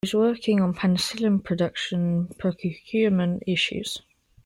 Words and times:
He 0.03 0.07
was 0.07 0.15
working 0.19 0.61
on 0.61 0.73
penicillin 0.73 1.43
production 1.43 2.01
and 2.27 2.37
procurement 2.39 3.43
issues. 3.45 4.01